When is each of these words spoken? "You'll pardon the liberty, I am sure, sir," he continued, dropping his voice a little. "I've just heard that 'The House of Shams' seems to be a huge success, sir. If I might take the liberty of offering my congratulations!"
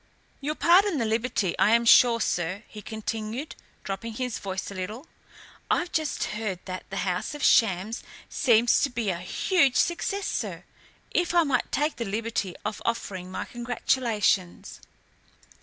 "You'll 0.39 0.55
pardon 0.55 0.97
the 0.97 1.05
liberty, 1.05 1.55
I 1.59 1.75
am 1.75 1.85
sure, 1.85 2.19
sir," 2.19 2.63
he 2.67 2.81
continued, 2.81 3.55
dropping 3.83 4.13
his 4.13 4.39
voice 4.39 4.71
a 4.71 4.73
little. 4.73 5.05
"I've 5.69 5.91
just 5.91 6.23
heard 6.23 6.57
that 6.65 6.89
'The 6.89 6.97
House 6.97 7.35
of 7.35 7.43
Shams' 7.43 8.01
seems 8.27 8.81
to 8.81 8.89
be 8.89 9.11
a 9.11 9.19
huge 9.19 9.75
success, 9.75 10.25
sir. 10.25 10.63
If 11.11 11.35
I 11.35 11.43
might 11.43 11.71
take 11.71 11.97
the 11.97 12.05
liberty 12.05 12.55
of 12.65 12.81
offering 12.83 13.29
my 13.29 13.45
congratulations!" 13.45 14.79